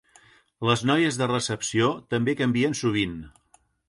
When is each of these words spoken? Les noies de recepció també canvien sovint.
Les 0.69 0.83
noies 0.91 1.19
de 1.19 1.27
recepció 1.31 1.89
també 2.13 2.35
canvien 2.39 2.73
sovint. 2.81 3.15